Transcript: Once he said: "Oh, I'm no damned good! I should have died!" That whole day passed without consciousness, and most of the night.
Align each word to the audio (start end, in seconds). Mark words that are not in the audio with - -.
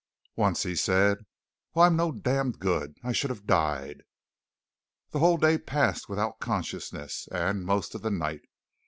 Once 0.35 0.63
he 0.63 0.75
said: 0.75 1.19
"Oh, 1.75 1.81
I'm 1.81 1.95
no 1.95 2.11
damned 2.11 2.57
good! 2.57 2.97
I 3.03 3.11
should 3.11 3.29
have 3.29 3.45
died!" 3.45 4.01
That 5.11 5.19
whole 5.19 5.37
day 5.37 5.59
passed 5.59 6.09
without 6.09 6.39
consciousness, 6.39 7.27
and 7.31 7.63
most 7.67 7.93
of 7.93 8.01
the 8.01 8.09
night. 8.09 8.41